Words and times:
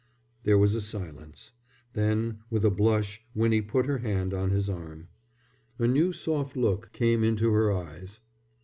There 0.45 0.57
was 0.57 0.73
a 0.73 0.81
silence. 0.81 1.51
Then 1.93 2.39
with 2.49 2.65
a 2.65 2.71
blush 2.71 3.21
Winnie 3.35 3.61
put 3.61 3.85
her 3.85 3.99
hand 3.99 4.33
on 4.33 4.49
his 4.49 4.67
arm. 4.67 5.09
A 5.77 5.85
new 5.85 6.11
soft 6.11 6.57
look 6.57 6.91
came 6.91 7.23
into 7.23 7.51
her 7.51 7.71
eyes. 7.71 8.19